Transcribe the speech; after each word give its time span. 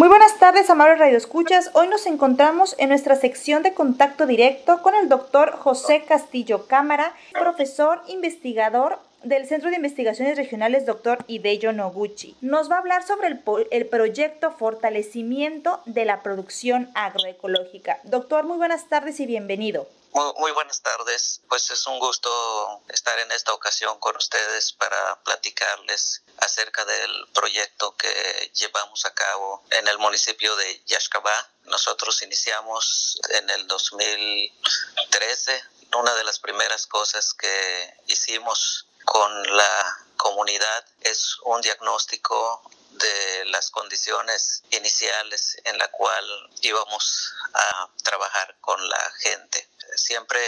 Muy 0.00 0.08
buenas 0.08 0.38
tardes, 0.38 0.70
amables 0.70 0.98
radioescuchas. 0.98 1.72
Hoy 1.74 1.86
nos 1.86 2.06
encontramos 2.06 2.74
en 2.78 2.88
nuestra 2.88 3.16
sección 3.16 3.62
de 3.62 3.74
contacto 3.74 4.24
directo 4.24 4.80
con 4.80 4.94
el 4.94 5.10
doctor 5.10 5.50
José 5.50 6.04
Castillo 6.08 6.66
Cámara, 6.66 7.12
profesor 7.32 8.00
investigador 8.08 8.98
del 9.24 9.46
Centro 9.46 9.68
de 9.68 9.76
Investigaciones 9.76 10.38
Regionales 10.38 10.86
Dr. 10.86 11.18
Hideyo 11.26 11.74
Noguchi. 11.74 12.34
Nos 12.40 12.70
va 12.70 12.76
a 12.76 12.78
hablar 12.78 13.02
sobre 13.02 13.28
el, 13.28 13.40
el, 13.70 13.86
proyecto 13.88 14.52
Fortalecimiento 14.52 15.82
de 15.84 16.06
la 16.06 16.22
Producción 16.22 16.88
Agroecológica. 16.94 17.98
Doctor, 18.04 18.46
muy 18.46 18.56
buenas 18.56 18.88
tardes 18.88 19.20
y 19.20 19.26
bienvenido. 19.26 19.86
Muy, 20.12 20.50
buenas 20.52 20.82
tardes. 20.82 21.40
Pues 21.48 21.70
es 21.70 21.86
un 21.86 22.00
gusto 22.00 22.82
estar 22.88 23.16
en 23.20 23.30
esta 23.30 23.54
ocasión 23.54 23.96
con 24.00 24.16
ustedes 24.16 24.72
para 24.72 25.22
platicarles 25.22 26.22
acerca 26.38 26.84
del 26.84 27.28
proyecto 27.32 27.96
que 27.96 28.50
llevamos 28.54 29.04
a 29.04 29.14
cabo 29.14 29.62
en 29.70 29.86
el 29.86 29.98
municipio 29.98 30.56
de 30.56 30.82
Yaxcabá. 30.86 31.48
Nosotros 31.66 32.22
iniciamos 32.22 33.20
en 33.28 33.50
el 33.50 33.68
2013. 33.68 35.62
Una 35.96 36.12
de 36.14 36.24
las 36.24 36.40
primeras 36.40 36.88
cosas 36.88 37.32
que 37.34 37.94
hicimos 38.08 38.86
con 39.04 39.56
la 39.56 40.06
comunidad 40.16 40.84
es 41.02 41.36
un 41.44 41.60
diagnóstico 41.60 42.68
de 42.90 43.44
las 43.46 43.70
condiciones 43.70 44.64
iniciales 44.70 45.56
en 45.64 45.78
la 45.78 45.88
cual 45.88 46.50
íbamos 46.62 47.32
a 47.54 47.88
trabajar 48.02 48.56
con 48.60 48.88
la 48.88 49.12
gente. 49.20 49.69
Siempre 49.96 50.40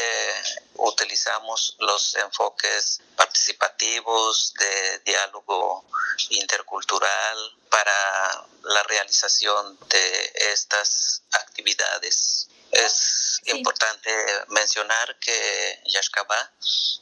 utilizamos 0.75 1.77
los 1.79 2.15
enfoques 2.17 3.01
participativos 3.17 4.55
de 4.55 4.99
diálogo 5.01 5.85
intercultural 6.31 7.57
para 7.69 8.47
la 8.63 8.83
realización 8.85 9.79
de 9.89 10.33
estas 10.53 11.23
actividades. 11.33 12.49
Es 12.71 13.41
importante 13.47 14.11
mencionar 14.49 15.19
que 15.19 15.83
Yaxcabá 15.87 16.53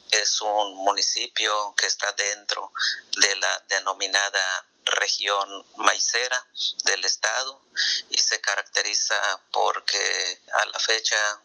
es 0.09 0.41
un 0.41 0.75
municipio 0.75 1.73
que 1.77 1.87
está 1.87 2.11
dentro 2.13 2.71
de 3.17 3.35
la 3.35 3.63
denominada 3.69 4.65
región 4.85 5.65
maicera 5.77 6.45
del 6.85 7.05
estado 7.05 7.61
y 8.09 8.17
se 8.17 8.41
caracteriza 8.41 9.15
porque 9.51 10.41
a 10.53 10.65
la 10.65 10.79
fecha 10.79 11.41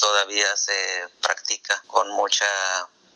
todavía 0.00 0.56
se 0.56 1.08
practica 1.20 1.82
con 1.86 2.10
mucha 2.10 2.46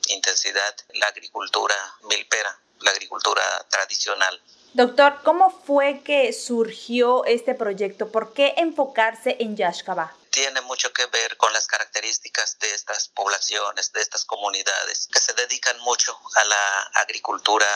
intensidad 0.08 0.75
la 0.94 1.06
agricultura 1.06 1.75
milpera, 2.08 2.58
la 2.80 2.91
agricultura 2.91 3.42
tradicional. 3.69 4.41
Doctor, 4.75 5.20
¿cómo 5.22 5.50
fue 5.50 6.03
que 6.03 6.33
surgió 6.33 7.25
este 7.27 7.55
proyecto? 7.55 8.10
¿Por 8.10 8.33
qué 8.33 8.55
enfocarse 8.56 9.36
en 9.41 9.56
Yaxcabá? 9.56 10.14
tiene 10.33 10.62
mucho 10.62 10.92
que 10.94 11.06
ver 11.06 11.36
con 11.36 11.53
las 11.53 11.66
características 11.66 12.58
de 12.58 12.75
estas 12.75 13.08
poblaciones, 13.08 13.92
de 13.92 14.00
estas 14.00 14.25
comunidades, 14.25 15.06
que 15.12 15.20
se 15.20 15.34
dedican 15.34 15.78
mucho 15.80 16.19
a 16.34 16.44
la 16.44 16.83
agricultura 16.94 17.66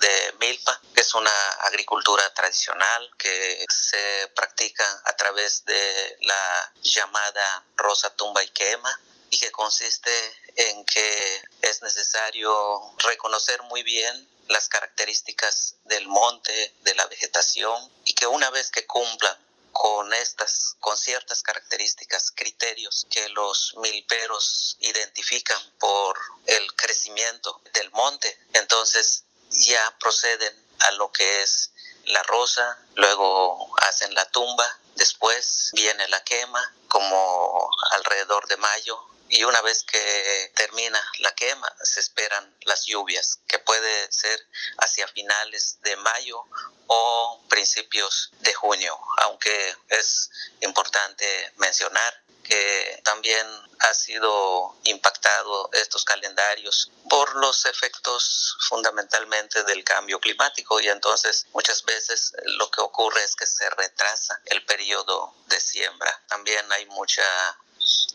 de 0.00 0.34
milpa, 0.40 0.80
que 0.94 1.00
es 1.00 1.14
una 1.14 1.50
agricultura 1.60 2.32
tradicional 2.34 3.10
que 3.18 3.64
se 3.68 4.28
practica 4.34 5.02
a 5.04 5.16
través 5.16 5.64
de 5.64 6.18
la 6.20 6.72
llamada 6.82 7.64
rosa 7.76 8.14
tumba 8.14 8.42
y 8.42 8.48
quema 8.48 9.00
y 9.30 9.38
que 9.38 9.50
consiste 9.50 10.10
en 10.56 10.84
que 10.84 11.42
es 11.62 11.82
necesario 11.82 12.94
reconocer 12.98 13.62
muy 13.62 13.82
bien 13.82 14.28
las 14.48 14.68
características 14.68 15.76
del 15.84 16.06
monte, 16.06 16.74
de 16.82 16.94
la 16.94 17.06
vegetación 17.06 17.90
y 18.04 18.12
que 18.12 18.26
una 18.26 18.50
vez 18.50 18.70
que 18.70 18.86
cumplan 18.86 19.36
con 19.72 20.14
estas, 20.14 20.76
con 20.78 20.96
ciertas 20.96 21.42
características, 21.42 22.30
criterios 22.30 23.06
que 23.10 23.28
los 23.30 23.74
milperos 23.78 24.76
identifican 24.80 25.60
por 25.80 26.16
el 26.46 26.74
crecimiento 26.76 27.60
del 27.72 27.90
monte, 27.90 28.38
entonces 28.52 29.24
ya 29.50 29.96
proceden 29.98 30.54
a 30.80 30.90
lo 30.92 31.10
que 31.12 31.42
es 31.42 31.70
la 32.06 32.22
rosa, 32.24 32.78
luego 32.94 33.74
hacen 33.82 34.14
la 34.14 34.24
tumba, 34.30 34.78
después 34.96 35.70
viene 35.72 36.06
la 36.08 36.22
quema, 36.24 36.74
como 36.88 37.70
alrededor 37.92 38.46
de 38.46 38.56
mayo, 38.58 39.00
y 39.28 39.42
una 39.44 39.60
vez 39.62 39.82
que 39.84 40.52
termina 40.54 41.00
la 41.18 41.34
quema 41.34 41.74
se 41.82 42.00
esperan 42.00 42.54
las 42.62 42.84
lluvias, 42.84 43.40
que 43.48 43.58
puede 43.58 44.12
ser 44.12 44.46
hacia 44.78 45.08
finales 45.08 45.78
de 45.82 45.96
mayo 45.96 46.44
o 46.86 47.42
principios 47.48 48.30
de 48.40 48.52
junio, 48.54 48.98
aunque 49.18 49.76
es 49.88 50.30
importante 50.60 51.52
mencionar 51.56 52.23
que 52.44 53.00
también 53.02 53.46
ha 53.80 53.94
sido 53.94 54.76
impactado 54.84 55.70
estos 55.72 56.04
calendarios 56.04 56.90
por 57.08 57.34
los 57.36 57.66
efectos 57.66 58.56
fundamentalmente 58.68 59.64
del 59.64 59.82
cambio 59.82 60.20
climático 60.20 60.80
y 60.80 60.88
entonces 60.88 61.46
muchas 61.52 61.84
veces 61.84 62.32
lo 62.44 62.70
que 62.70 62.80
ocurre 62.80 63.24
es 63.24 63.34
que 63.34 63.46
se 63.46 63.68
retrasa 63.70 64.40
el 64.46 64.64
periodo 64.64 65.34
de 65.46 65.60
siembra. 65.60 66.22
También 66.28 66.70
hay 66.72 66.86
mucha 66.86 67.24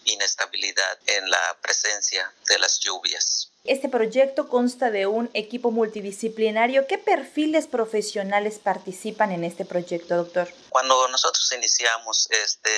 inestabilidad 0.06 1.00
en 1.06 1.30
la 1.30 1.58
presencia 1.62 2.34
de 2.46 2.60
las 2.60 2.80
lluvias. 2.80 3.52
Este 3.70 3.88
proyecto 3.88 4.50
consta 4.50 4.90
de 4.90 5.06
un 5.06 5.30
equipo 5.36 5.70
multidisciplinario. 5.70 6.88
¿Qué 6.88 6.98
perfiles 6.98 7.68
profesionales 7.68 8.58
participan 8.58 9.32
en 9.32 9.44
este 9.44 9.64
proyecto, 9.64 10.16
doctor? 10.16 10.50
Cuando 10.70 11.08
nosotros 11.10 11.54
iniciamos 11.56 12.28
este 12.32 12.72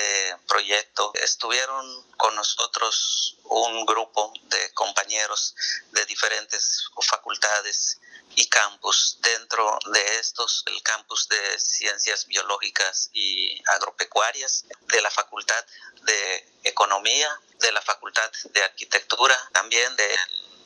proyecto, 0.46 1.12
estuvieron 1.14 1.86
con 2.18 2.34
nosotros 2.36 3.38
un 3.44 3.86
grupo 3.86 4.34
de 4.50 4.70
compañeros 4.74 5.56
de 5.92 6.04
diferentes 6.04 6.84
facultades 7.00 7.98
y 8.36 8.46
campus. 8.46 9.18
Dentro 9.20 9.78
de 9.92 10.18
estos, 10.18 10.64
el 10.66 10.82
campus 10.82 11.28
de 11.28 11.58
Ciencias 11.58 12.26
Biológicas 12.26 13.10
y 13.12 13.62
Agropecuarias, 13.74 14.64
de 14.80 15.00
la 15.00 15.10
Facultad 15.10 15.64
de 16.02 16.52
Economía, 16.64 17.28
de 17.60 17.72
la 17.72 17.80
Facultad 17.80 18.30
de 18.52 18.62
Arquitectura, 18.62 19.36
también 19.52 19.94
del 19.96 20.18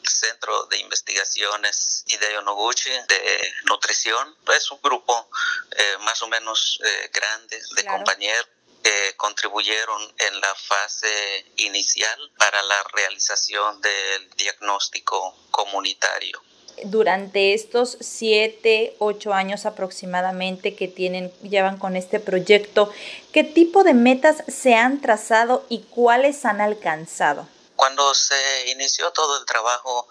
Centro 0.02 0.66
de 0.66 0.78
Investigaciones 0.78 2.04
Hideo 2.06 2.42
Noguchi 2.42 2.90
de 2.90 3.52
Nutrición. 3.64 4.36
Es 4.54 4.70
un 4.70 4.80
grupo 4.80 5.28
eh, 5.72 5.96
más 6.00 6.22
o 6.22 6.28
menos 6.28 6.78
eh, 6.84 7.10
grande 7.12 7.60
de 7.76 7.84
compañeros 7.84 8.48
que 8.82 9.16
contribuyeron 9.16 10.14
en 10.18 10.40
la 10.40 10.54
fase 10.54 11.52
inicial 11.56 12.32
para 12.38 12.62
la 12.62 12.82
realización 12.84 13.80
del 13.80 14.30
diagnóstico 14.36 15.36
comunitario 15.50 16.40
durante 16.84 17.54
estos 17.54 17.96
siete, 18.00 18.94
ocho 18.98 19.32
años 19.32 19.66
aproximadamente 19.66 20.74
que 20.74 20.88
tienen, 20.88 21.32
llevan 21.42 21.78
con 21.78 21.96
este 21.96 22.20
proyecto, 22.20 22.90
¿qué 23.32 23.44
tipo 23.44 23.84
de 23.84 23.94
metas 23.94 24.42
se 24.48 24.74
han 24.74 25.00
trazado 25.00 25.64
y 25.68 25.82
cuáles 25.82 26.44
han 26.44 26.60
alcanzado? 26.60 27.48
Cuando 27.76 28.14
se 28.14 28.70
inició 28.70 29.10
todo 29.12 29.38
el 29.38 29.46
trabajo 29.46 30.08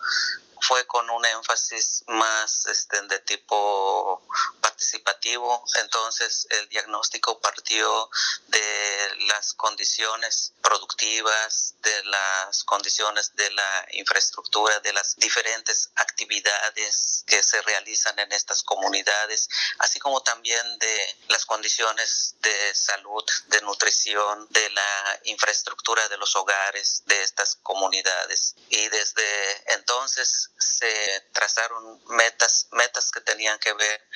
fue 0.67 0.85
con 0.87 1.07
un 1.09 1.23
énfasis 1.25 2.03
más 2.07 2.65
este, 2.65 2.99
de 3.03 3.19
tipo 3.19 4.25
participativo, 4.61 5.63
entonces 5.79 6.47
el 6.49 6.69
diagnóstico 6.69 7.39
partió 7.39 8.09
de 8.47 9.15
las 9.27 9.53
condiciones 9.53 10.53
productivas, 10.61 11.75
de 11.81 12.03
las 12.05 12.63
condiciones 12.63 13.35
de 13.35 13.51
la 13.51 13.87
infraestructura, 13.91 14.79
de 14.79 14.93
las 14.93 15.15
diferentes 15.17 15.91
actividades 15.95 17.23
que 17.27 17.43
se 17.43 17.61
realizan 17.61 18.17
en 18.19 18.31
estas 18.31 18.63
comunidades, 18.63 19.47
así 19.79 19.99
como 19.99 20.21
también 20.21 20.79
de 20.79 21.17
las 21.29 21.45
condiciones 21.45 22.35
de 22.41 22.75
salud, 22.75 23.23
de 23.47 23.61
nutrición, 23.61 24.47
de 24.49 24.69
la 24.71 25.19
infraestructura 25.25 26.07
de 26.09 26.17
los 26.17 26.35
hogares 26.35 27.03
de 27.05 27.21
estas 27.21 27.55
comunidades. 27.61 28.55
Y 28.69 28.89
desde 28.89 29.73
entonces 29.73 30.49
se 30.57 31.27
trazaron 31.33 32.01
metas, 32.07 32.67
metas 32.71 33.11
que 33.11 33.21
tenían 33.21 33.59
que 33.59 33.73
ver 33.73 34.07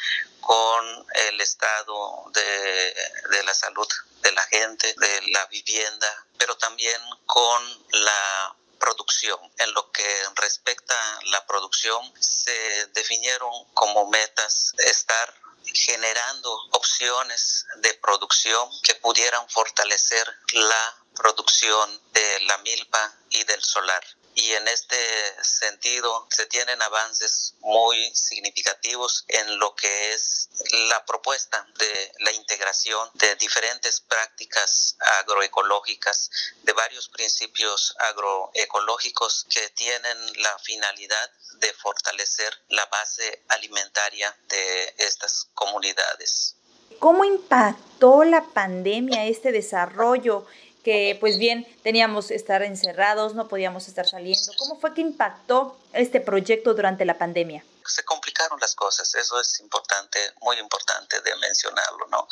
con 0.42 1.06
el 1.28 1.42
estado 1.42 2.26
de, 2.34 2.94
de 3.32 3.44
la 3.44 3.54
salud 3.54 3.88
de 4.22 4.32
la 4.32 4.44
gente, 4.44 4.94
de 4.98 5.22
la 5.32 5.46
vivienda, 5.48 6.28
pero 6.38 6.56
también 6.58 7.00
con 7.26 7.88
la 7.92 8.56
producción. 8.80 9.40
En 9.58 9.74
lo 9.74 9.92
que 9.92 10.24
respecta 10.36 10.96
a 10.96 11.26
la 11.26 11.46
producción, 11.46 12.02
se 12.20 12.88
definieron 12.94 13.52
como 13.74 14.10
metas 14.10 14.74
estar 14.78 15.34
generando 15.74 16.52
opciones 16.72 17.66
de 17.78 17.94
producción 17.96 18.70
que 18.84 18.96
pudieran 18.96 19.48
fortalecer 19.50 20.28
la 20.54 20.98
producción 21.16 22.02
de 22.12 22.40
la 22.42 22.58
milpa 22.60 23.14
y 23.30 23.44
del 23.44 23.62
solar 23.62 24.04
y 24.42 24.54
en 24.54 24.68
este 24.70 24.98
sentido 25.42 26.28
se 26.30 26.46
tienen 26.46 26.82
avances 26.82 27.56
muy 27.60 27.98
significativos 28.14 29.26
en 29.28 29.60
lo 29.60 29.76
que 29.76 30.14
es 30.14 30.50
la 30.90 31.04
propuesta 31.06 31.68
de 31.78 32.12
la 32.20 32.32
integración 32.32 33.10
de 33.16 33.36
diferentes 33.36 34.00
prácticas 34.02 34.96
agroecológicas, 35.20 36.30
de 36.64 36.74
varios 36.74 37.10
principios 37.10 37.96
agroecológicos 38.00 39.46
que 39.50 39.70
tienen 39.72 40.18
la 40.42 40.58
finalidad 40.60 41.32
de 41.56 41.74
fortalecer 41.74 42.54
la 42.70 42.86
base 42.86 43.44
alimentaria 43.50 44.36
de 44.48 44.96
estas 45.00 45.48
comunidades. 45.54 46.56
¿Cómo 47.00 47.26
impactó 47.26 48.24
la 48.24 48.44
pandemia 48.44 49.26
este 49.26 49.52
desarrollo? 49.52 50.46
Que 50.90 51.16
pues 51.20 51.38
bien 51.38 51.68
teníamos 51.84 52.30
que 52.30 52.36
estar 52.36 52.64
encerrados, 52.64 53.36
no 53.36 53.48
podíamos 53.48 53.88
estar 53.88 54.08
saliendo. 54.08 54.52
¿Cómo 54.58 54.76
fue 54.80 54.96
que 54.96 55.02
impactó 55.02 55.78
este 55.94 56.20
proyecto 56.20 56.74
durante 56.74 57.06
la 57.06 57.20
pandemia? 57.20 57.64
Se 57.90 58.04
complicaron 58.06 58.60
las 58.60 58.76
cosas, 58.76 59.14
eso 59.16 59.40
es 59.40 59.60
importante, 59.60 60.34
muy 60.42 60.58
importante 60.58 61.22
de 61.22 61.36
mencionarlo, 61.38 62.08
¿no? 62.08 62.28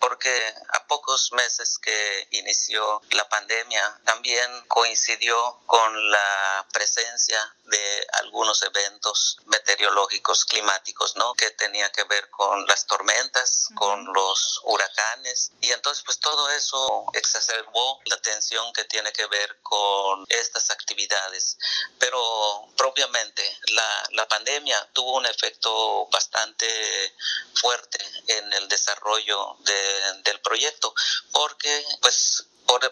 Porque 0.00 0.54
a 0.72 0.86
pocos 0.86 1.32
meses 1.32 1.78
que 1.78 2.28
inició 2.32 3.00
la 3.10 3.28
pandemia 3.28 4.00
también 4.04 4.64
coincidió 4.68 5.60
con 5.66 6.10
la 6.10 6.66
presencia 6.72 7.56
de 7.64 8.06
algunos 8.20 8.62
eventos 8.62 9.38
meteorológicos 9.46 10.44
climáticos, 10.44 11.16
¿no? 11.16 11.34
Que 11.34 11.50
tenía 11.50 11.90
que 11.90 12.04
ver 12.04 12.28
con 12.30 12.66
las 12.66 12.86
tormentas, 12.86 13.68
con 13.74 14.04
los 14.12 14.60
huracanes 14.64 15.52
y 15.60 15.70
entonces 15.72 16.02
pues 16.04 16.18
todo 16.18 16.50
eso 16.50 17.06
exacerbó 17.14 18.00
la 18.06 18.20
tensión 18.20 18.72
que 18.72 18.84
tiene 18.84 19.12
que 19.12 19.26
ver 19.26 19.58
con 19.62 20.24
estas 20.28 20.70
actividades. 20.70 21.58
Pero 21.98 22.68
propiamente 22.76 23.42
la, 23.68 24.08
la 24.10 24.28
pandemia 24.28 24.88
tuvo 24.92 25.01
un 25.02 25.26
efecto 25.26 26.08
bastante 26.10 26.66
fuerte 27.54 27.98
en 28.28 28.52
el 28.52 28.68
desarrollo 28.68 29.56
del 30.24 30.40
proyecto, 30.40 30.94
porque 31.32 31.84
pues 32.00 32.46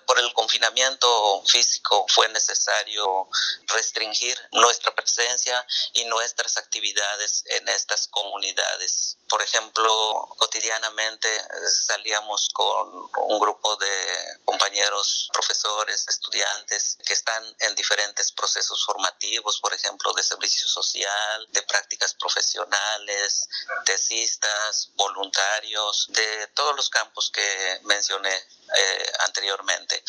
por, 0.07 0.19
el 0.19 0.33
confinamiento 0.33 1.43
físico 1.47 2.07
fue 2.09 2.29
necesario 2.29 3.29
restringir 3.67 4.37
nuestra 4.53 4.95
presencia 4.95 5.65
y 5.95 6.05
nuestras 6.05 6.57
actividades 6.57 7.45
en 7.47 7.69
estas 7.69 8.09
comunidades. 8.09 9.17
Por 9.29 9.43
ejemplo, 9.43 10.29
cotidianamente 10.37 11.29
eh, 11.35 11.43
salíamos 11.87 12.49
con 12.53 13.11
un 13.17 13.39
grupo 13.39 13.77
de 13.77 14.39
compañeros, 14.45 15.31
profesores, 15.33 16.07
estudiantes 16.09 16.99
que 17.07 17.15
están 17.15 17.43
en 17.61 17.75
diferentes 17.75 18.33
procesos 18.33 18.85
formativos, 18.85 19.61
por 19.61 19.73
ejemplo, 19.73 20.13
de 20.13 20.23
servicio 20.23 20.67
social, 20.67 21.47
de 21.51 21.63
prácticas 21.63 22.15
profesionales, 22.15 23.49
tesistas, 23.85 24.91
voluntarios, 24.95 26.07
de 26.09 26.47
todos 26.49 26.75
los 26.77 26.89
campos 26.89 27.31
que 27.31 27.81
mencioné 27.85 28.45
eh, 28.77 29.13
anteriormente. 29.21 30.03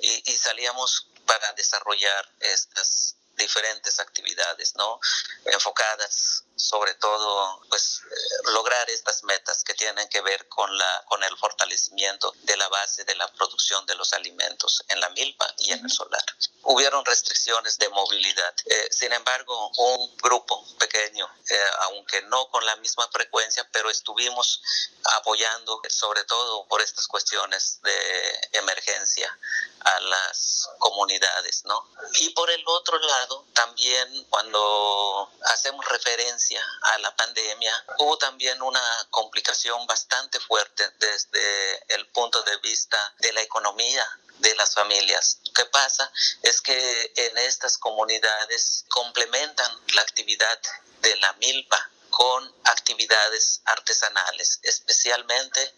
Y, 0.00 0.32
y 0.32 0.36
salíamos 0.36 1.08
para 1.26 1.52
desarrollar 1.52 2.30
estas 2.40 3.17
diferentes 3.38 3.98
actividades, 3.98 4.74
¿no? 4.76 5.00
Enfocadas 5.46 6.44
sobre 6.58 6.94
todo, 6.94 7.62
pues, 7.68 8.02
eh, 8.04 8.50
lograr 8.50 8.90
estas 8.90 9.22
metas 9.22 9.62
que 9.62 9.74
tienen 9.74 10.08
que 10.08 10.20
ver 10.20 10.48
con 10.48 10.76
la 10.76 11.04
con 11.06 11.22
el 11.22 11.36
fortalecimiento 11.38 12.34
de 12.42 12.56
la 12.56 12.68
base 12.68 13.04
de 13.04 13.14
la 13.14 13.28
producción 13.32 13.86
de 13.86 13.94
los 13.94 14.12
alimentos 14.12 14.82
en 14.88 15.00
la 15.00 15.08
milpa 15.10 15.46
y 15.58 15.72
en 15.72 15.84
el 15.84 15.90
solar. 15.90 16.24
Hubieron 16.62 17.04
restricciones 17.04 17.78
de 17.78 17.88
movilidad. 17.90 18.54
Eh, 18.66 18.88
sin 18.90 19.12
embargo, 19.12 19.70
un 19.76 20.16
grupo 20.16 20.64
pequeño, 20.78 21.28
eh, 21.48 21.70
aunque 21.82 22.22
no 22.22 22.50
con 22.50 22.64
la 22.66 22.76
misma 22.76 23.08
frecuencia, 23.08 23.66
pero 23.72 23.88
estuvimos 23.88 24.60
apoyando, 25.16 25.80
sobre 25.88 26.24
todo 26.24 26.66
por 26.66 26.82
estas 26.82 27.06
cuestiones 27.06 27.80
de 27.82 28.48
emergencia, 28.52 29.38
a 29.80 30.00
las 30.00 30.68
comunidades, 30.78 31.64
¿no? 31.64 31.88
Y 32.14 32.30
por 32.30 32.50
el 32.50 32.62
otro 32.66 32.98
lado, 32.98 33.27
también 33.52 34.26
cuando 34.30 35.30
hacemos 35.44 35.84
referencia 35.86 36.62
a 36.82 36.98
la 36.98 37.14
pandemia, 37.16 37.84
hubo 37.98 38.16
también 38.18 38.60
una 38.62 39.06
complicación 39.10 39.86
bastante 39.86 40.40
fuerte 40.40 40.84
desde 40.98 41.94
el 41.94 42.06
punto 42.08 42.42
de 42.42 42.56
vista 42.58 42.96
de 43.18 43.32
la 43.32 43.42
economía 43.42 44.06
de 44.38 44.54
las 44.54 44.74
familias. 44.74 45.38
Lo 45.46 45.52
que 45.52 45.64
pasa 45.66 46.10
es 46.42 46.60
que 46.60 47.12
en 47.16 47.38
estas 47.38 47.78
comunidades 47.78 48.84
complementan 48.88 49.72
la 49.94 50.02
actividad 50.02 50.58
de 51.00 51.16
la 51.16 51.32
milpa 51.34 51.90
con 52.18 52.52
actividades 52.64 53.60
artesanales, 53.64 54.58
especialmente 54.64 55.72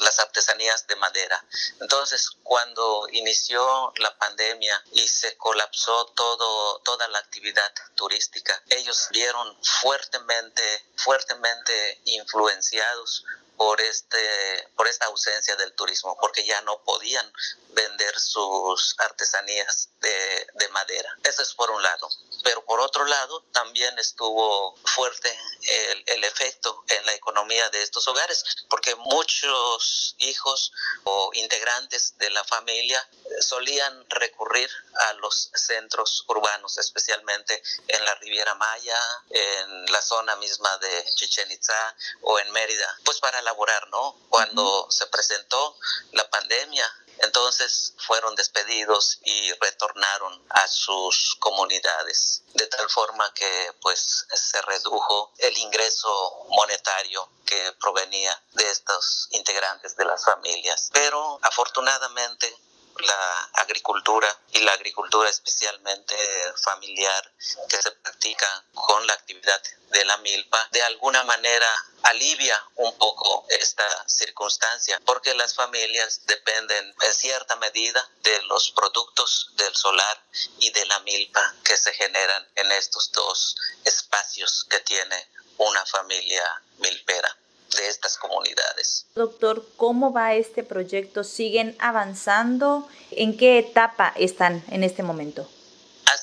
las 0.00 0.18
artesanías 0.18 0.86
de 0.86 0.94
madera. 0.96 1.42
Entonces, 1.80 2.32
cuando 2.42 3.08
inició 3.12 3.94
la 3.96 4.14
pandemia 4.18 4.84
y 4.92 5.08
se 5.08 5.38
colapsó 5.38 6.04
todo, 6.08 6.80
toda 6.80 7.08
la 7.08 7.18
actividad 7.18 7.72
turística, 7.94 8.62
ellos 8.68 9.08
vieron 9.10 9.56
fuertemente, 9.62 10.62
fuertemente 10.96 12.02
influenciados 12.04 13.24
por 13.56 13.80
este 13.80 14.68
por 14.76 14.86
esta 14.88 15.06
ausencia 15.06 15.56
del 15.56 15.72
turismo 15.74 16.16
porque 16.20 16.44
ya 16.44 16.60
no 16.62 16.82
podían 16.84 17.30
vender 17.76 18.18
sus 18.18 18.94
artesanías 18.98 19.90
de, 20.00 20.46
de 20.54 20.68
madera. 20.68 21.14
Eso 21.22 21.42
es 21.42 21.54
por 21.54 21.70
un 21.70 21.82
lado. 21.82 22.08
Pero 22.42 22.64
por 22.64 22.80
otro 22.80 23.04
lado 23.04 23.42
también 23.52 23.98
estuvo 23.98 24.76
fuerte 24.84 25.38
el, 25.62 26.04
el, 26.06 26.24
efecto 26.24 26.84
en 26.88 27.04
la 27.04 27.12
economía 27.14 27.68
de 27.70 27.82
estos 27.82 28.06
hogares, 28.08 28.44
porque 28.70 28.94
muchos 28.94 30.14
hijos 30.18 30.72
o 31.04 31.30
integrantes 31.34 32.16
de 32.18 32.30
la 32.30 32.44
familia 32.44 33.06
solían 33.40 34.08
recurrir 34.10 34.70
a 35.10 35.12
los 35.14 35.50
centros 35.54 36.24
urbanos, 36.28 36.78
especialmente 36.78 37.62
en 37.88 38.04
la 38.04 38.14
Riviera 38.16 38.54
Maya, 38.54 39.00
en 39.30 39.86
la 39.86 40.00
zona 40.00 40.36
misma 40.36 40.76
de 40.78 41.04
Chichen 41.14 41.50
Itza 41.50 41.96
o 42.22 42.38
en 42.38 42.50
Mérida, 42.52 42.98
pues 43.04 43.18
para 43.18 43.42
laborar, 43.46 43.88
¿no? 43.88 44.14
Cuando 44.28 44.86
se 44.90 45.06
presentó 45.06 45.76
la 46.12 46.28
pandemia, 46.28 46.86
entonces 47.18 47.94
fueron 47.98 48.34
despedidos 48.34 49.18
y 49.24 49.52
retornaron 49.54 50.42
a 50.50 50.68
sus 50.68 51.36
comunidades, 51.40 52.42
de 52.54 52.66
tal 52.66 52.90
forma 52.90 53.32
que 53.32 53.72
pues 53.80 54.26
se 54.30 54.60
redujo 54.62 55.32
el 55.38 55.56
ingreso 55.56 56.46
monetario 56.50 57.28
que 57.46 57.72
provenía 57.80 58.42
de 58.52 58.70
estos 58.70 59.28
integrantes 59.30 59.96
de 59.96 60.04
las 60.04 60.24
familias. 60.24 60.90
Pero 60.92 61.38
afortunadamente 61.42 62.54
la 63.00 63.50
agricultura 63.54 64.28
y 64.52 64.60
la 64.60 64.72
agricultura 64.72 65.28
especialmente 65.28 66.16
familiar 66.62 67.32
que 67.68 67.80
se 67.82 67.90
practica 67.92 68.64
con 68.74 69.06
la 69.06 69.14
actividad 69.14 69.62
de 69.90 70.04
la 70.04 70.16
milpa 70.18 70.68
de 70.72 70.82
alguna 70.82 71.22
manera 71.24 71.68
alivia 72.02 72.56
un 72.76 72.96
poco 72.98 73.46
esta 73.48 74.08
circunstancia 74.08 75.00
porque 75.04 75.34
las 75.34 75.54
familias 75.54 76.22
dependen 76.26 76.94
en 77.00 77.14
cierta 77.14 77.56
medida 77.56 78.08
de 78.22 78.42
los 78.42 78.70
productos 78.70 79.50
del 79.54 79.74
solar 79.74 80.22
y 80.58 80.70
de 80.70 80.86
la 80.86 80.98
milpa 81.00 81.54
que 81.64 81.76
se 81.76 81.92
generan 81.92 82.46
en 82.54 82.72
estos 82.72 83.12
dos 83.12 83.56
espacios 83.84 84.66
que 84.68 84.80
tiene 84.80 85.28
una 85.58 85.84
familia 85.86 86.62
milpera 86.78 87.36
de 87.76 87.88
estas 87.88 88.16
comunidades. 88.18 89.06
Doctor, 89.14 89.64
¿cómo 89.76 90.12
va 90.12 90.34
este 90.34 90.62
proyecto? 90.62 91.24
¿Siguen 91.24 91.76
avanzando? 91.78 92.88
¿En 93.10 93.36
qué 93.36 93.58
etapa 93.58 94.12
están 94.16 94.62
en 94.70 94.84
este 94.84 95.02
momento? 95.02 95.48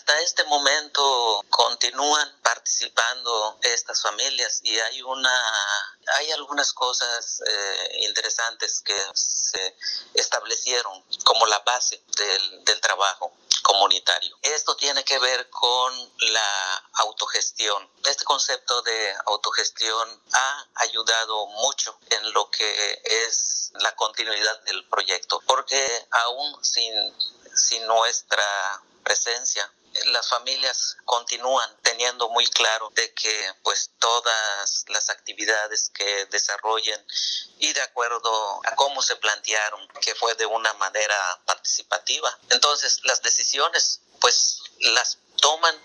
Hasta 0.03 0.19
este 0.19 0.43
momento 0.43 1.45
continúan 1.50 2.29
participando 2.41 3.57
estas 3.62 4.01
familias 4.01 4.60
y 4.62 4.77
hay 4.77 5.01
una 5.01 5.31
hay 6.17 6.29
algunas 6.33 6.74
cosas 6.74 7.41
eh, 7.48 8.00
interesantes 8.01 8.81
que 8.81 8.98
se 9.13 9.77
establecieron 10.13 11.05
como 11.24 11.45
la 11.45 11.57
base 11.60 12.03
del, 12.17 12.65
del 12.65 12.81
trabajo 12.81 13.31
comunitario. 13.62 14.38
Esto 14.41 14.75
tiene 14.75 15.05
que 15.05 15.17
ver 15.19 15.50
con 15.50 15.93
la 16.33 16.83
autogestión. 16.95 17.89
Este 18.03 18.25
concepto 18.25 18.81
de 18.81 19.15
autogestión 19.27 20.22
ha 20.33 20.67
ayudado 20.75 21.45
mucho 21.45 21.98
en 22.10 22.33
lo 22.33 22.51
que 22.51 23.01
es 23.05 23.72
la 23.75 23.95
continuidad 23.95 24.63
del 24.63 24.86
proyecto, 24.89 25.41
porque 25.48 26.07
aún 26.12 26.62
sin, 26.62 26.93
sin 27.55 27.88
nuestra 27.88 28.83
presencia 29.05 29.72
las 30.05 30.29
familias 30.29 30.97
continúan 31.05 31.69
teniendo 31.81 32.29
muy 32.29 32.47
claro 32.47 32.89
de 32.95 33.13
que 33.13 33.53
pues 33.63 33.91
todas 34.00 34.85
las 34.88 35.09
actividades 35.09 35.89
que 35.93 36.25
desarrollen 36.27 37.05
y 37.59 37.71
de 37.73 37.81
acuerdo 37.81 38.62
a 38.65 38.75
cómo 38.75 39.01
se 39.01 39.15
plantearon 39.17 39.88
que 40.01 40.15
fue 40.15 40.33
de 40.35 40.45
una 40.45 40.73
manera 40.73 41.41
participativa. 41.45 42.38
Entonces 42.50 43.00
las 43.03 43.21
decisiones 43.21 44.01
pues 44.19 44.59
las 44.79 45.17
toman 45.41 45.75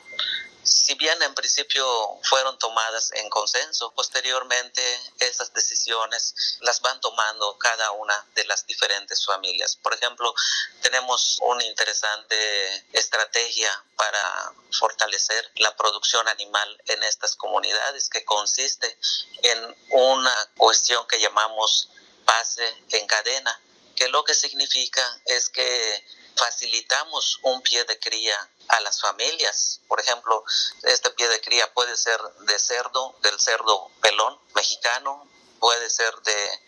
si 0.69 0.95
bien 0.95 1.21
en 1.23 1.35
principio 1.35 1.87
fueron 2.23 2.59
tomadas 2.59 3.13
en 3.13 3.29
consenso, 3.31 3.93
posteriormente 3.93 4.83
esas 5.19 5.53
decisiones 5.53 6.59
las 6.61 6.81
van 6.81 7.01
tomando 7.01 7.57
cada 7.59 7.91
una 7.93 8.27
de 8.35 8.45
las 8.45 8.67
diferentes 8.67 9.25
familias. 9.25 9.77
Por 9.77 9.95
ejemplo, 9.95 10.35
tenemos 10.83 11.39
una 11.43 11.65
interesante 11.65 12.87
estrategia 12.93 13.71
para 13.97 14.53
fortalecer 14.79 15.51
la 15.57 15.75
producción 15.77 16.27
animal 16.29 16.83
en 16.87 17.03
estas 17.03 17.35
comunidades 17.37 18.09
que 18.09 18.25
consiste 18.25 18.99
en 19.43 19.77
una 19.91 20.51
cuestión 20.57 21.07
que 21.07 21.21
llamamos 21.21 21.91
base 22.25 22.85
en 22.91 23.07
cadena, 23.07 23.61
que 23.97 24.09
lo 24.09 24.23
que 24.25 24.35
significa 24.35 25.21
es 25.25 25.49
que 25.49 26.07
facilitamos 26.37 27.41
un 27.43 27.61
pie 27.63 27.85
de 27.85 27.99
cría 27.99 28.49
a 28.69 28.81
las 28.81 29.01
familias. 29.01 29.81
Por 29.89 30.01
ejemplo, 30.01 30.45
este 30.83 31.11
pie 31.11 31.29
de 31.29 31.41
cría 31.41 31.73
puede 31.73 31.97
ser 31.97 32.21
de 32.41 32.59
cerdo, 32.59 33.15
del 33.23 33.39
cerdo 33.41 33.91
pelón 34.01 34.39
mexicano, 34.55 35.29
puede 35.59 35.91
ser 35.91 36.15
de, 36.23 36.61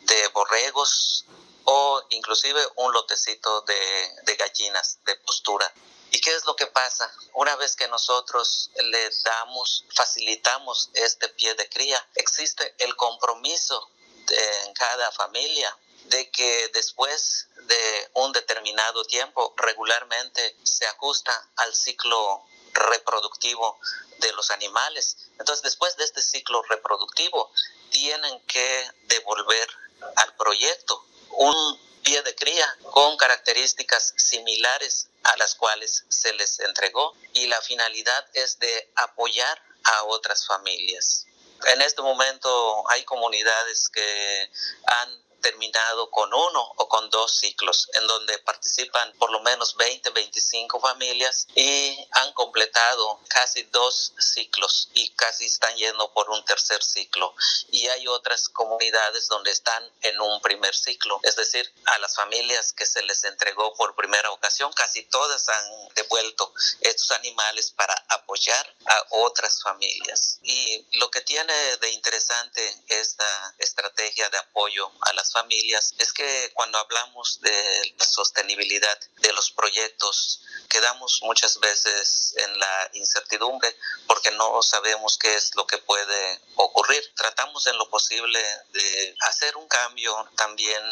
de 0.00 0.28
borregos 0.28 1.24
o 1.64 2.02
inclusive 2.10 2.60
un 2.76 2.92
lotecito 2.92 3.62
de, 3.62 4.10
de 4.22 4.36
gallinas 4.36 4.98
de 5.04 5.16
postura. 5.16 5.72
¿Y 6.10 6.20
qué 6.20 6.34
es 6.34 6.44
lo 6.44 6.54
que 6.54 6.66
pasa? 6.66 7.12
Una 7.32 7.56
vez 7.56 7.74
que 7.74 7.88
nosotros 7.88 8.70
le 8.76 9.10
damos, 9.24 9.84
facilitamos 9.94 10.90
este 10.94 11.28
pie 11.30 11.54
de 11.54 11.68
cría, 11.68 12.06
existe 12.14 12.74
el 12.78 12.94
compromiso 12.94 13.90
en 14.28 14.74
cada 14.74 15.10
familia 15.10 15.76
de 16.04 16.30
que 16.30 16.70
después 16.74 17.48
de 17.56 18.10
un 18.14 18.32
determinado 18.32 19.04
tiempo 19.04 19.54
regularmente 19.56 20.56
se 20.62 20.86
ajusta 20.86 21.50
al 21.56 21.74
ciclo 21.74 22.44
reproductivo 22.72 23.78
de 24.18 24.32
los 24.32 24.50
animales. 24.50 25.16
Entonces, 25.38 25.62
después 25.62 25.96
de 25.96 26.04
este 26.04 26.22
ciclo 26.22 26.62
reproductivo, 26.62 27.50
tienen 27.90 28.40
que 28.46 28.90
devolver 29.04 29.68
al 30.16 30.34
proyecto 30.36 31.04
un 31.30 31.80
pie 32.02 32.22
de 32.22 32.34
cría 32.34 32.66
con 32.90 33.16
características 33.16 34.12
similares 34.16 35.08
a 35.22 35.36
las 35.38 35.54
cuales 35.54 36.04
se 36.08 36.32
les 36.34 36.60
entregó 36.60 37.14
y 37.32 37.46
la 37.46 37.60
finalidad 37.62 38.26
es 38.34 38.58
de 38.58 38.90
apoyar 38.96 39.62
a 39.84 40.04
otras 40.04 40.46
familias. 40.46 41.26
En 41.66 41.80
este 41.80 42.02
momento 42.02 42.84
hay 42.90 43.04
comunidades 43.04 43.88
que 43.88 44.50
han 44.86 45.24
terminado 45.44 46.10
con 46.10 46.32
uno 46.32 46.72
o 46.76 46.88
con 46.88 47.10
dos 47.10 47.30
ciclos, 47.30 47.90
en 47.92 48.06
donde 48.06 48.38
participan 48.38 49.12
por 49.18 49.30
lo 49.30 49.40
menos 49.40 49.76
20, 49.76 50.08
25 50.08 50.80
familias 50.80 51.46
y 51.54 51.98
han 52.12 52.32
completado 52.32 53.20
casi 53.28 53.62
dos 53.64 54.14
ciclos 54.18 54.88
y 54.94 55.10
casi 55.10 55.44
están 55.44 55.76
yendo 55.76 56.10
por 56.14 56.30
un 56.30 56.42
tercer 56.46 56.82
ciclo. 56.82 57.34
Y 57.70 57.86
hay 57.88 58.08
otras 58.08 58.48
comunidades 58.48 59.28
donde 59.28 59.50
están 59.50 59.84
en 60.00 60.18
un 60.18 60.40
primer 60.40 60.74
ciclo, 60.74 61.20
es 61.22 61.36
decir, 61.36 61.70
a 61.84 61.98
las 61.98 62.16
familias 62.16 62.72
que 62.72 62.86
se 62.86 63.02
les 63.02 63.22
entregó 63.24 63.74
por 63.74 63.94
primera 63.94 64.30
ocasión, 64.30 64.72
casi 64.72 65.02
todas 65.04 65.46
han 65.50 65.88
devuelto 65.94 66.54
estos 66.80 67.10
animales 67.10 67.70
para 67.72 67.94
apoyar 68.08 68.66
a 68.86 69.06
otras 69.10 69.62
familias. 69.62 70.38
Y 70.42 70.86
lo 70.98 71.10
que 71.10 71.20
tiene 71.20 71.52
de 71.82 71.90
interesante 71.90 72.62
esta 72.88 73.54
estrategia 73.58 74.30
de 74.30 74.38
apoyo 74.38 74.90
a 75.02 75.12
las 75.12 75.33
familias 75.34 75.94
es 75.98 76.12
que 76.12 76.52
cuando 76.54 76.78
hablamos 76.78 77.40
de 77.40 77.94
la 77.98 78.04
sostenibilidad 78.04 78.98
de 79.18 79.32
los 79.32 79.50
proyectos, 79.50 80.40
quedamos 80.68 81.20
muchas 81.22 81.58
veces 81.58 82.34
en 82.36 82.58
la 82.58 82.90
incertidumbre 82.94 83.76
porque 84.06 84.30
no 84.30 84.62
sabemos 84.62 85.18
qué 85.18 85.34
es 85.34 85.54
lo 85.56 85.66
que 85.66 85.78
puede 85.78 86.40
ocurrir. 86.54 87.02
Tratamos 87.16 87.66
en 87.66 87.76
lo 87.76 87.90
posible 87.90 88.40
de 88.72 89.16
hacer 89.28 89.56
un 89.56 89.66
cambio 89.66 90.12
también 90.36 90.82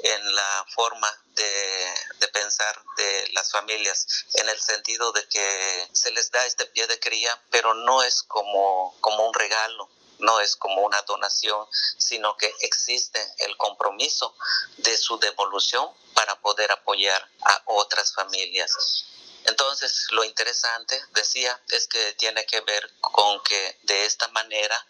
en 0.00 0.34
la 0.34 0.66
forma 0.74 1.08
de, 1.36 1.94
de, 2.18 2.28
pensar 2.28 2.82
de 2.96 3.28
las 3.32 3.50
familias, 3.50 4.06
en 4.34 4.48
el 4.48 4.60
sentido 4.60 5.12
de 5.12 5.26
que 5.28 5.88
se 5.92 6.10
les 6.10 6.30
da 6.30 6.44
este 6.44 6.66
pie 6.66 6.86
de 6.86 6.98
cría, 6.98 7.40
pero 7.50 7.74
no 7.74 8.02
es 8.02 8.22
como, 8.22 8.96
como 9.00 9.26
un 9.26 9.34
regalo, 9.34 9.88
no 10.18 10.40
es 10.40 10.56
como 10.56 10.82
una 10.82 11.00
donación, 11.02 11.66
sino 11.98 12.36
que 12.36 12.52
existe 12.60 13.20
el 13.38 13.56
compromiso 13.56 14.34
de 14.78 14.96
su 14.96 15.18
devolución 15.18 15.88
para 16.14 16.40
poder 16.40 16.72
apoyar 16.72 17.28
a 17.42 17.62
otras 17.66 18.14
familias. 18.14 19.06
Entonces, 19.44 20.06
lo 20.10 20.24
interesante, 20.24 21.00
decía, 21.12 21.60
es 21.70 21.86
que 21.86 22.14
tiene 22.14 22.44
que 22.46 22.60
ver 22.62 22.90
con 23.00 23.40
que 23.42 23.78
de 23.82 24.04
esta 24.04 24.26
manera 24.28 24.84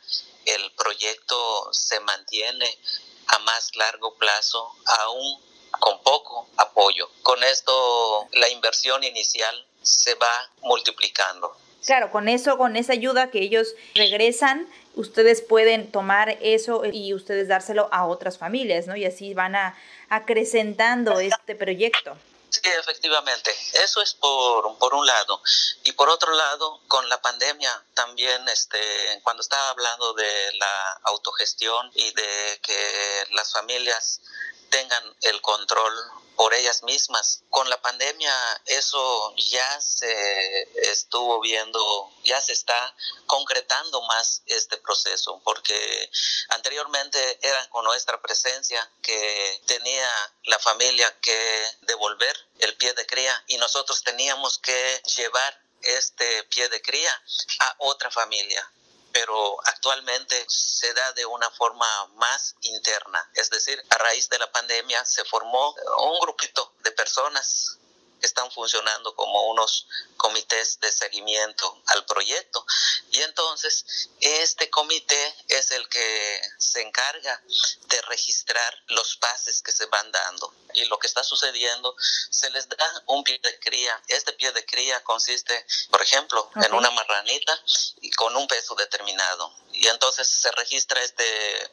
el 0.46 0.72
proyecto 0.72 1.72
se 1.72 2.00
mantiene 2.00 2.78
a 3.26 3.38
más 3.40 3.74
largo 3.76 4.14
plazo, 4.16 4.72
aún 4.86 5.44
con 5.78 6.02
poco 6.02 6.48
apoyo. 6.56 7.10
Con 7.22 7.42
esto, 7.44 8.28
la 8.32 8.48
inversión 8.48 9.04
inicial 9.04 9.66
se 9.82 10.14
va 10.14 10.50
multiplicando. 10.62 11.56
Claro, 11.86 12.10
con 12.10 12.28
eso, 12.28 12.58
con 12.58 12.76
esa 12.76 12.92
ayuda 12.92 13.30
que 13.30 13.40
ellos 13.40 13.68
regresan, 13.94 14.68
ustedes 14.94 15.40
pueden 15.40 15.90
tomar 15.92 16.36
eso 16.40 16.82
y 16.84 17.14
ustedes 17.14 17.48
dárselo 17.48 17.88
a 17.92 18.06
otras 18.06 18.38
familias, 18.38 18.86
¿no? 18.86 18.96
Y 18.96 19.04
así 19.04 19.34
van 19.34 19.54
a 19.54 19.78
acrecentando 20.08 21.20
este 21.20 21.54
proyecto. 21.54 22.16
Sí, 22.48 22.60
efectivamente. 22.80 23.54
Eso 23.84 24.00
es 24.00 24.14
por, 24.14 24.78
por 24.78 24.94
un 24.94 25.06
lado. 25.06 25.40
Y 25.84 25.92
por 25.92 26.08
otro 26.08 26.32
lado, 26.32 26.80
con 26.88 27.08
la 27.08 27.20
pandemia 27.20 27.82
también, 27.94 28.48
este, 28.48 28.78
cuando 29.22 29.42
estaba 29.42 29.70
hablando 29.70 30.14
de 30.14 30.52
la 30.58 31.00
autogestión 31.04 31.90
y 31.94 32.12
de 32.12 32.60
que 32.62 33.26
las 33.32 33.52
familias 33.52 34.20
tengan 34.70 35.16
el 35.22 35.40
control 35.40 35.94
por 36.36 36.54
ellas 36.54 36.82
mismas. 36.82 37.42
Con 37.50 37.68
la 37.68 37.80
pandemia 37.80 38.32
eso 38.66 39.34
ya 39.36 39.80
se 39.80 40.68
estuvo 40.90 41.40
viendo, 41.40 42.12
ya 42.24 42.40
se 42.40 42.52
está 42.52 42.94
concretando 43.26 44.02
más 44.02 44.42
este 44.46 44.76
proceso, 44.76 45.40
porque 45.42 46.10
anteriormente 46.50 47.38
eran 47.42 47.66
con 47.68 47.84
nuestra 47.84 48.20
presencia 48.20 48.88
que 49.02 49.62
tenía 49.66 50.08
la 50.44 50.58
familia 50.58 51.12
que 51.20 51.66
devolver 51.82 52.36
el 52.58 52.76
pie 52.76 52.92
de 52.92 53.06
cría 53.06 53.44
y 53.48 53.56
nosotros 53.56 54.02
teníamos 54.02 54.58
que 54.58 55.02
llevar 55.16 55.60
este 55.82 56.44
pie 56.44 56.68
de 56.68 56.82
cría 56.82 57.22
a 57.60 57.76
otra 57.78 58.10
familia 58.10 58.70
pero 59.16 59.56
actualmente 59.64 60.44
se 60.46 60.92
da 60.92 61.12
de 61.12 61.24
una 61.24 61.50
forma 61.52 61.86
más 62.16 62.54
interna. 62.60 63.30
Es 63.32 63.48
decir, 63.48 63.82
a 63.88 63.96
raíz 63.96 64.28
de 64.28 64.38
la 64.38 64.52
pandemia 64.52 65.02
se 65.06 65.24
formó 65.24 65.74
un 66.00 66.20
grupito 66.20 66.74
de 66.84 66.90
personas 66.90 67.78
que 68.20 68.26
están 68.26 68.50
funcionando 68.50 69.14
como 69.14 69.42
unos 69.48 69.86
comités 70.18 70.80
de 70.80 70.92
seguimiento 70.92 71.82
al 71.86 72.04
proyecto. 72.04 72.66
Y 73.10 73.22
entonces 73.22 74.10
este 74.20 74.68
comité 74.70 75.34
es 75.48 75.70
el 75.70 75.88
que 75.88 76.42
se 76.58 76.82
encarga 76.82 77.42
de 77.86 78.02
registrar 78.02 78.82
los 78.88 79.16
pases 79.16 79.62
que 79.62 79.72
se 79.72 79.86
van 79.86 80.10
dando. 80.12 80.52
Y 80.74 80.84
lo 80.86 80.98
que 80.98 81.06
está 81.06 81.24
sucediendo, 81.24 81.96
se 82.30 82.50
les 82.50 82.68
da 82.68 83.02
un 83.06 83.24
pie 83.24 83.38
de 83.42 83.58
cría. 83.60 84.02
Este 84.08 84.32
pie 84.34 84.52
de 84.52 84.64
cría 84.66 85.02
consiste, 85.04 85.66
por 85.90 86.02
ejemplo, 86.02 86.50
en 86.56 86.74
una 86.74 86.90
marranita 86.90 87.58
con 88.16 88.34
un 88.36 88.48
peso 88.48 88.74
determinado. 88.74 89.54
Y 89.72 89.86
entonces 89.86 90.26
se 90.26 90.50
registra 90.52 91.02
este, 91.02 91.24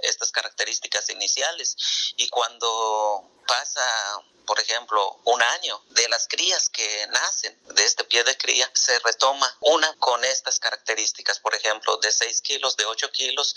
estas 0.07 0.31
características 0.31 1.09
iniciales. 1.09 1.75
Y 2.17 2.27
cuando 2.29 3.27
pasa 3.47 4.23
por 4.45 4.59
ejemplo, 4.59 5.19
un 5.25 5.41
año 5.41 5.81
de 5.89 6.07
las 6.09 6.27
crías 6.27 6.69
que 6.69 7.07
nacen 7.07 7.57
de 7.75 7.83
este 7.83 8.03
pie 8.03 8.23
de 8.23 8.37
cría, 8.37 8.69
se 8.73 8.99
retoma 8.99 9.55
una 9.61 9.93
con 9.95 10.23
estas 10.25 10.59
características, 10.59 11.39
por 11.39 11.55
ejemplo, 11.55 11.97
de 11.97 12.11
6 12.11 12.41
kilos, 12.41 12.75
de 12.77 12.85
8 12.85 13.11
kilos, 13.11 13.55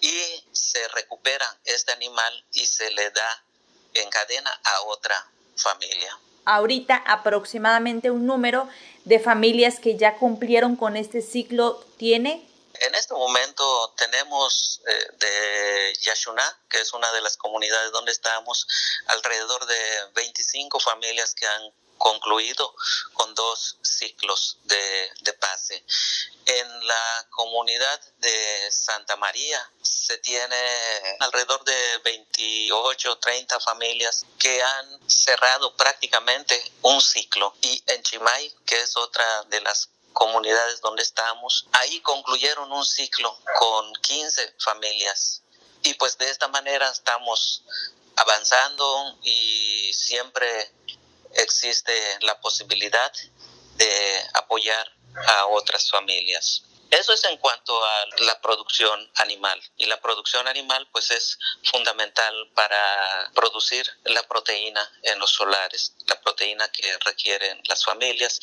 y 0.00 0.44
se 0.52 0.86
recupera 0.88 1.58
este 1.64 1.92
animal 1.92 2.44
y 2.52 2.66
se 2.66 2.90
le 2.90 3.10
da 3.10 3.44
en 3.94 4.10
cadena 4.10 4.60
a 4.64 4.82
otra 4.82 5.30
familia. 5.56 6.18
Ahorita 6.44 6.96
aproximadamente 6.96 8.10
un 8.10 8.26
número 8.26 8.68
de 9.04 9.18
familias 9.18 9.80
que 9.80 9.96
ya 9.96 10.16
cumplieron 10.16 10.76
con 10.76 10.96
este 10.96 11.20
ciclo 11.22 11.80
tiene 11.96 12.42
en 12.80 12.94
este 12.94 13.14
momento 13.14 13.94
tenemos 13.96 14.80
eh, 14.86 15.08
de 15.14 15.98
Yashuná, 16.00 16.58
que 16.68 16.80
es 16.80 16.92
una 16.92 17.10
de 17.12 17.22
las 17.22 17.36
comunidades 17.36 17.92
donde 17.92 18.12
estamos, 18.12 18.66
alrededor 19.06 19.66
de 19.66 20.06
25 20.14 20.80
familias 20.80 21.34
que 21.34 21.46
han 21.46 21.72
concluido 21.98 22.74
con 23.14 23.34
dos 23.34 23.78
ciclos 23.82 24.58
de, 24.64 25.10
de, 25.20 25.32
pase. 25.34 25.84
En 26.46 26.86
la 26.86 27.26
comunidad 27.30 28.00
de 28.18 28.68
Santa 28.70 29.16
María 29.16 29.70
se 29.80 30.18
tiene 30.18 31.16
alrededor 31.20 31.64
de 31.64 31.98
28 32.04 33.16
30 33.18 33.60
familias 33.60 34.26
que 34.38 34.62
han 34.62 35.10
cerrado 35.10 35.74
prácticamente 35.76 36.62
un 36.82 37.00
ciclo. 37.00 37.54
Y 37.62 37.82
en 37.86 38.02
Chimay, 38.02 38.52
que 38.66 38.80
es 38.80 38.96
otra 38.96 39.44
de 39.44 39.60
las 39.62 39.88
comunidades 40.14 40.80
donde 40.80 41.02
estamos, 41.02 41.66
ahí 41.72 42.00
concluyeron 42.00 42.72
un 42.72 42.84
ciclo 42.86 43.36
con 43.58 43.92
15 43.94 44.54
familias. 44.58 45.42
Y 45.82 45.92
pues 45.94 46.16
de 46.16 46.30
esta 46.30 46.48
manera 46.48 46.88
estamos 46.88 47.62
avanzando 48.16 49.18
y 49.22 49.92
siempre 49.92 50.72
existe 51.34 51.92
la 52.20 52.40
posibilidad 52.40 53.12
de 53.76 54.30
apoyar 54.32 54.90
a 55.26 55.46
otras 55.46 55.90
familias. 55.90 56.62
Eso 56.94 57.12
es 57.12 57.24
en 57.24 57.36
cuanto 57.38 57.84
a 57.84 58.06
la 58.18 58.40
producción 58.40 59.10
animal. 59.16 59.60
Y 59.76 59.86
la 59.86 60.00
producción 60.00 60.46
animal 60.46 60.86
pues 60.92 61.10
es 61.10 61.36
fundamental 61.64 62.32
para 62.54 63.32
producir 63.34 63.84
la 64.04 64.22
proteína 64.22 64.92
en 65.02 65.18
los 65.18 65.30
solares, 65.30 65.92
la 66.06 66.20
proteína 66.20 66.70
que 66.70 66.96
requieren 66.98 67.60
las 67.66 67.84
familias 67.84 68.38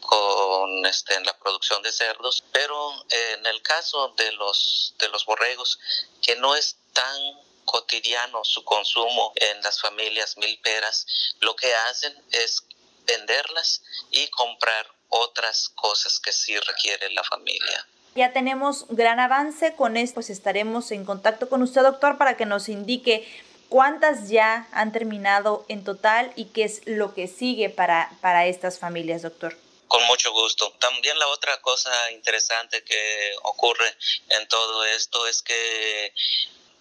con 0.00 0.84
este, 0.84 1.14
en 1.14 1.24
la 1.24 1.38
producción 1.38 1.80
de 1.82 1.92
cerdos. 1.92 2.42
Pero 2.50 2.92
en 3.08 3.46
el 3.46 3.62
caso 3.62 4.08
de 4.16 4.32
los, 4.32 4.96
de 4.98 5.08
los 5.08 5.24
borregos, 5.24 5.78
que 6.22 6.34
no 6.34 6.56
es 6.56 6.76
tan 6.92 7.16
cotidiano 7.64 8.42
su 8.42 8.64
consumo 8.64 9.32
en 9.36 9.62
las 9.62 9.80
familias 9.80 10.36
milperas, 10.38 11.06
lo 11.38 11.54
que 11.54 11.72
hacen 11.72 12.20
es 12.32 12.64
venderlas 13.04 13.82
y 14.10 14.26
comprar 14.28 14.92
otras 15.12 15.70
cosas 15.74 16.18
que 16.18 16.32
sí 16.32 16.58
requiere 16.58 17.10
la 17.10 17.22
familia. 17.22 17.86
Ya 18.14 18.32
tenemos 18.32 18.86
gran 18.88 19.20
avance 19.20 19.74
con 19.74 19.96
esto, 19.96 20.14
pues 20.16 20.30
estaremos 20.30 20.90
en 20.90 21.04
contacto 21.04 21.48
con 21.48 21.62
usted, 21.62 21.82
doctor, 21.82 22.18
para 22.18 22.36
que 22.36 22.44
nos 22.44 22.68
indique 22.68 23.26
cuántas 23.68 24.28
ya 24.28 24.68
han 24.72 24.92
terminado 24.92 25.64
en 25.68 25.82
total 25.84 26.32
y 26.36 26.46
qué 26.46 26.64
es 26.64 26.82
lo 26.84 27.14
que 27.14 27.26
sigue 27.26 27.70
para, 27.70 28.10
para 28.20 28.46
estas 28.46 28.78
familias, 28.78 29.22
doctor. 29.22 29.56
Con 29.88 30.04
mucho 30.04 30.32
gusto. 30.32 30.72
También 30.78 31.18
la 31.18 31.26
otra 31.28 31.60
cosa 31.60 31.90
interesante 32.12 32.82
que 32.84 33.32
ocurre 33.42 33.94
en 34.28 34.46
todo 34.48 34.84
esto 34.84 35.26
es 35.26 35.42
que 35.42 36.14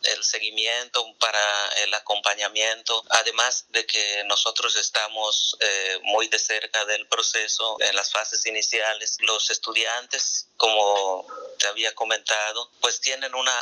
el 0.04 0.24
seguimiento, 0.24 1.06
para 1.20 1.70
el 1.84 1.94
acompañamiento, 1.94 3.04
además 3.10 3.66
de 3.70 3.86
que 3.86 4.24
nosotros 4.26 4.76
estamos 4.76 5.58
eh, 5.60 6.00
muy 6.04 6.28
de 6.28 6.40
cerca 6.40 6.86
del 6.86 7.08
proceso 7.08 7.78
en 7.80 7.96
las 7.96 8.12
fases 8.12 8.46
iniciales, 8.46 9.18
los 9.20 9.50
estudiantes, 9.50 10.48
como 10.58 11.26
te 11.58 11.68
había 11.68 11.94
comentado, 11.96 12.72
pues 12.82 13.00
tienen 13.00 13.34
una 13.36 13.54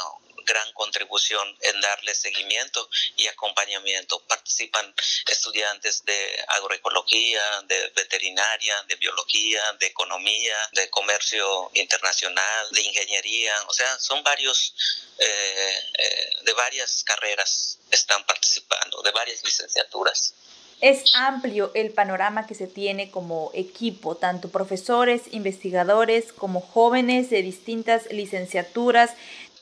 gran 0.46 0.72
contribución 0.74 1.48
en 1.62 1.81
darle 1.81 2.13
seguimiento 2.15 2.89
y 3.17 3.27
acompañamiento. 3.27 4.19
Participan 4.27 4.93
estudiantes 5.27 6.03
de 6.05 6.46
agroecología, 6.48 7.41
de 7.67 7.89
veterinaria, 7.96 8.75
de 8.88 8.96
biología, 8.96 9.62
de 9.79 9.88
economía, 9.88 10.55
de 10.74 10.89
comercio 10.89 11.72
internacional, 11.74 12.67
de 12.72 12.81
ingeniería, 12.81 13.53
o 13.67 13.74
sea, 13.74 13.98
son 14.00 14.24
varios, 14.24 14.74
eh, 15.17 15.91
eh, 15.98 16.29
de 16.43 16.53
varias 16.53 17.03
carreras 17.03 17.79
están 17.91 18.24
participando, 18.25 19.01
de 19.01 19.12
varias 19.12 19.43
licenciaturas. 19.43 20.34
Es 20.81 21.13
amplio 21.13 21.72
el 21.74 21.91
panorama 21.91 22.48
que 22.48 22.55
se 22.55 22.65
tiene 22.65 23.12
como 23.12 23.51
equipo, 23.53 24.15
tanto 24.15 24.48
profesores, 24.48 25.24
investigadores, 25.31 26.31
como 26.31 26.62
jóvenes 26.62 27.29
de 27.29 27.41
distintas 27.41 28.10
licenciaturas. 28.12 29.12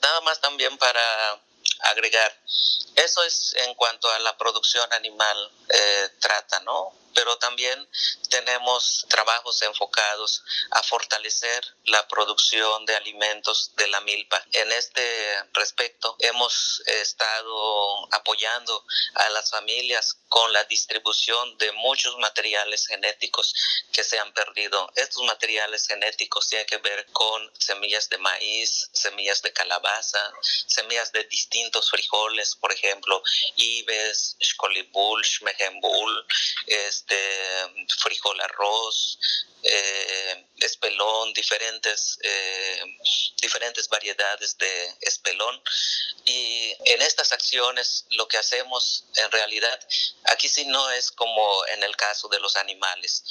Nada 0.01 0.21
más 0.21 0.39
también 0.39 0.77
para 0.77 1.41
agregar, 1.81 2.35
eso 2.95 3.23
es 3.23 3.53
en 3.57 3.73
cuanto 3.75 4.09
a 4.09 4.19
la 4.19 4.37
producción 4.37 4.91
animal 4.93 5.51
eh, 5.69 6.09
trata, 6.19 6.59
¿no? 6.61 6.93
Pero 7.17 7.35
también 7.39 7.89
tenemos 8.29 9.03
trabajos 9.09 9.63
enfocados 9.63 10.43
a 10.69 10.83
fortalecer 10.83 11.65
la 11.85 12.07
producción 12.07 12.85
de 12.85 12.95
alimentos 12.95 13.71
de 13.75 13.87
la 13.87 13.99
milpa. 14.01 14.39
En 14.51 14.71
este 14.71 15.01
respecto, 15.53 16.15
hemos 16.19 16.83
estado 16.85 18.13
apoyando 18.13 18.85
a 19.15 19.29
las 19.29 19.49
familias 19.49 20.19
con 20.29 20.53
la 20.53 20.63
distribución 20.65 21.57
de 21.57 21.71
muchos 21.71 22.15
materiales 22.19 22.85
genéticos 22.85 23.55
que 23.91 24.03
se 24.03 24.19
han 24.19 24.31
perdido. 24.33 24.91
Estos 24.95 25.23
materiales 25.23 25.87
genéticos 25.87 26.47
tienen 26.47 26.67
que 26.67 26.77
ver 26.77 27.07
con 27.13 27.51
semillas 27.57 28.09
de 28.09 28.19
maíz, 28.19 28.89
semillas 28.91 29.41
de 29.41 29.53
calabaza, 29.53 30.33
semillas 30.67 31.11
de 31.13 31.23
distintos 31.23 31.89
frijoles, 31.89 32.55
por 32.57 32.71
ejemplo, 32.71 33.23
ibes, 33.55 34.35
xcolibul, 34.39 35.25
mejembul, 35.41 36.27
este, 36.67 37.06
este, 37.07 37.95
frijol 37.99 38.39
arroz, 38.41 39.19
eh, 39.63 40.45
espelón, 40.59 41.33
diferentes, 41.33 42.19
eh, 42.21 42.97
diferentes 43.41 43.87
variedades 43.89 44.57
de 44.57 44.95
espelón. 45.01 45.61
Y 46.29 46.75
en 46.83 47.01
estas 47.01 47.31
acciones 47.31 48.05
lo 48.09 48.27
que 48.27 48.37
hacemos 48.37 49.05
en 49.15 49.31
realidad, 49.31 49.79
aquí 50.25 50.49
sí 50.49 50.65
no 50.65 50.91
es 50.91 51.09
como 51.09 51.65
en 51.67 51.83
el 51.83 51.95
caso 51.95 52.27
de 52.27 52.41
los 52.41 52.57
animales, 52.57 53.23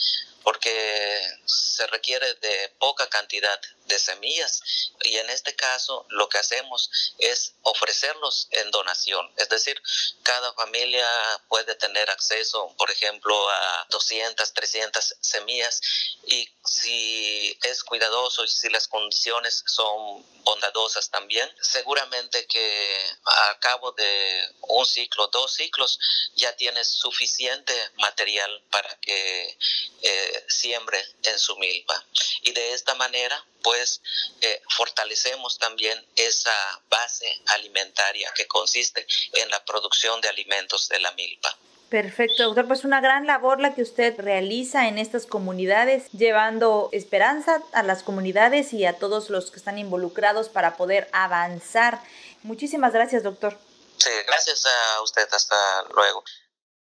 porque 0.43 1.21
se 1.45 1.87
requiere 1.89 2.35
de 2.35 2.73
poca 2.79 3.07
cantidad 3.09 3.61
de 3.85 3.99
semillas 3.99 4.63
y 5.03 5.19
en 5.19 5.29
este 5.29 5.55
caso 5.55 6.07
lo 6.09 6.29
que 6.29 6.39
hacemos 6.39 6.91
es 7.19 7.53
ofrecerlos 7.63 8.49
en 8.53 8.71
donación, 8.71 9.31
es 9.37 9.49
decir, 9.49 9.81
cada 10.23 10.53
familia 10.55 11.07
puede 11.49 11.75
tener 11.75 12.09
acceso, 12.11 12.73
por 12.79 12.91
ejemplo, 12.91 13.37
a 13.51 13.87
200, 13.91 14.55
300 14.55 15.17
semillas 15.21 15.81
y 16.27 16.49
si 16.65 17.59
es 17.63 17.85
cuidadoso 17.85 18.45
y 18.45 18.49
si 18.49 18.69
las 18.71 18.89
condiciones 18.89 19.65
son 19.67 20.25
bondadosas 20.45 21.11
también, 21.11 21.51
seguramente 21.61 22.47
que 22.47 22.86
a 23.25 23.59
cabo 23.61 23.93
de 23.93 24.55
un 24.69 24.87
ciclo, 24.87 25.29
dos 25.29 25.53
ciclos, 25.53 25.99
ya 26.35 26.55
tienes 26.57 26.89
suficiente 26.89 27.73
material 27.97 28.63
para 28.71 28.95
que 29.01 29.59
eh, 30.03 30.45
siembre 30.49 30.99
en 31.25 31.39
su 31.39 31.57
milpa. 31.57 32.05
Y 32.43 32.53
de 32.53 32.73
esta 32.73 32.95
manera, 32.95 33.45
pues, 33.63 34.01
eh, 34.41 34.63
fortalecemos 34.71 35.59
también 35.59 36.05
esa 36.17 36.83
base 36.89 37.41
alimentaria 37.47 38.33
que 38.35 38.47
consiste 38.47 39.07
en 39.33 39.49
la 39.51 39.65
producción 39.65 40.21
de 40.21 40.29
alimentos 40.29 40.89
de 40.89 41.01
la 41.01 41.11
milpa. 41.13 41.57
Perfecto, 41.89 42.43
doctor. 42.43 42.67
Pues 42.67 42.85
una 42.85 43.01
gran 43.01 43.27
labor 43.29 43.61
la 43.61 43.75
que 43.75 43.83
usted 43.83 44.19
realiza 44.19 44.89
en 44.89 44.99
estas 44.99 45.25
comunidades, 45.25 46.11
llevando 46.11 46.89
esperanza 46.91 47.63
a 47.73 47.85
las 47.85 48.03
comunidades 48.03 48.73
y 48.73 48.85
a 48.85 48.95
todos 48.95 49.31
los 49.31 49.53
que 49.53 49.59
están 49.59 49.79
involucrados 49.79 50.49
para 50.49 50.77
poder 50.77 51.09
avanzar. 51.13 52.01
Muchísimas 52.47 52.93
gracias, 52.93 53.23
doctor. 53.23 53.59
Sí, 53.99 54.11
gracias 54.27 54.65
a 54.67 55.03
usted. 55.03 55.29
Hasta 55.33 55.57
luego. 55.95 56.23